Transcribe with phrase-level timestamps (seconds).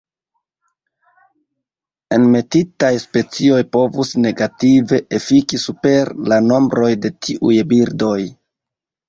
[2.17, 8.19] Enmetitaj specioj povus negative efiki super la nombroj de tiuj birdoj.